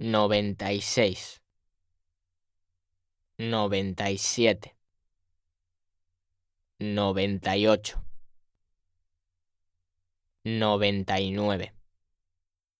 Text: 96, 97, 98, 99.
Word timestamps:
96, 0.00 1.40
97, 3.38 4.72
98, 6.78 7.94
99. 10.44 11.79